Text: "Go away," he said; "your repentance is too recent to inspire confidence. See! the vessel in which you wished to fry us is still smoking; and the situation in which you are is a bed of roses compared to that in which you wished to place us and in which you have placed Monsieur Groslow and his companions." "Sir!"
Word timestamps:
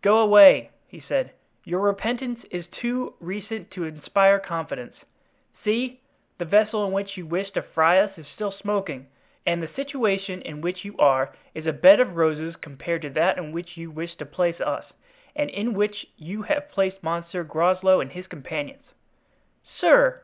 "Go 0.00 0.18
away," 0.18 0.70
he 0.86 1.00
said; 1.00 1.32
"your 1.64 1.80
repentance 1.80 2.44
is 2.52 2.68
too 2.68 3.14
recent 3.18 3.68
to 3.72 3.82
inspire 3.82 4.38
confidence. 4.38 4.94
See! 5.64 6.02
the 6.38 6.44
vessel 6.44 6.86
in 6.86 6.92
which 6.92 7.16
you 7.16 7.26
wished 7.26 7.54
to 7.54 7.62
fry 7.62 7.98
us 7.98 8.16
is 8.16 8.28
still 8.28 8.52
smoking; 8.52 9.08
and 9.44 9.60
the 9.60 9.66
situation 9.66 10.40
in 10.40 10.60
which 10.60 10.84
you 10.84 10.96
are 10.98 11.34
is 11.52 11.66
a 11.66 11.72
bed 11.72 11.98
of 11.98 12.14
roses 12.14 12.54
compared 12.54 13.02
to 13.02 13.10
that 13.10 13.38
in 13.38 13.50
which 13.50 13.76
you 13.76 13.90
wished 13.90 14.20
to 14.20 14.24
place 14.24 14.60
us 14.60 14.84
and 15.34 15.50
in 15.50 15.74
which 15.74 16.06
you 16.16 16.42
have 16.42 16.70
placed 16.70 17.02
Monsieur 17.02 17.42
Groslow 17.42 18.00
and 18.00 18.12
his 18.12 18.28
companions." 18.28 18.84
"Sir!" 19.64 20.20